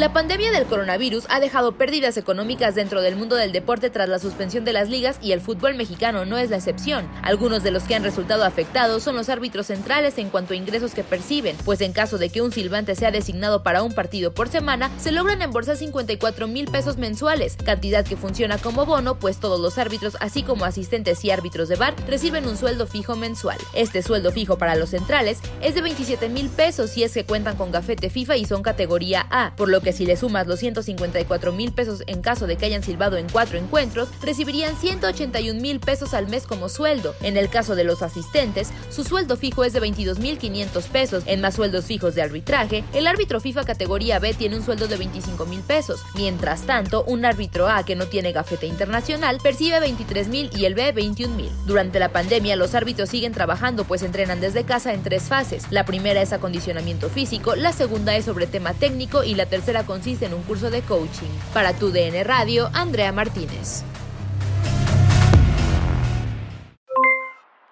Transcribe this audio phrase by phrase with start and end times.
[0.00, 4.18] La pandemia del coronavirus ha dejado pérdidas económicas dentro del mundo del deporte tras la
[4.18, 7.06] suspensión de las ligas y el fútbol mexicano no es la excepción.
[7.20, 10.94] Algunos de los que han resultado afectados son los árbitros centrales en cuanto a ingresos
[10.94, 14.48] que perciben, pues en caso de que un silbante sea designado para un partido por
[14.48, 19.60] semana, se logran embolsar 54 mil pesos mensuales, cantidad que funciona como bono, pues todos
[19.60, 23.58] los árbitros, así como asistentes y árbitros de bar, reciben un sueldo fijo mensual.
[23.74, 27.58] Este sueldo fijo para los centrales es de 27 mil pesos si es que cuentan
[27.58, 31.52] con gafete FIFA y son categoría A, por lo que si le sumas los 154
[31.52, 36.14] mil pesos en caso de que hayan silbado en cuatro encuentros, recibirían 181 mil pesos
[36.14, 37.14] al mes como sueldo.
[37.22, 41.22] En el caso de los asistentes, su sueldo fijo es de 22 mil 500 pesos.
[41.26, 44.96] En más sueldos fijos de arbitraje, el árbitro FIFA categoría B tiene un sueldo de
[44.96, 46.00] 25 mil pesos.
[46.14, 50.74] Mientras tanto, un árbitro A que no tiene gafete internacional percibe 23 mil y el
[50.74, 51.50] B 21 mil.
[51.66, 55.64] Durante la pandemia, los árbitros siguen trabajando pues entrenan desde casa en tres fases.
[55.70, 60.26] La primera es acondicionamiento físico, la segunda es sobre tema técnico y la tercera consiste
[60.26, 61.30] en un curso de coaching.
[61.54, 63.84] Para tu DN Radio, Andrea Martínez.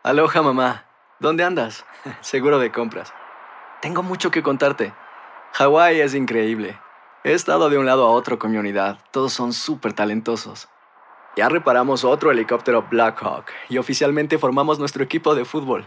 [0.03, 0.87] Aloha mamá,
[1.21, 1.85] ¿dónde andas?
[2.21, 3.13] Seguro de compras.
[3.83, 4.95] Tengo mucho que contarte.
[5.53, 6.79] Hawái es increíble.
[7.25, 8.99] He estado de un lado a otro con mi unidad.
[9.11, 10.69] Todos son súper talentosos.
[11.37, 15.87] Ya reparamos otro helicóptero Blackhawk y oficialmente formamos nuestro equipo de fútbol.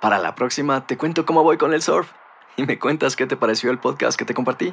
[0.00, 2.12] Para la próxima te cuento cómo voy con el surf
[2.56, 4.72] y me cuentas qué te pareció el podcast que te compartí,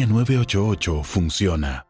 [0.00, 1.89] línea 988 funciona.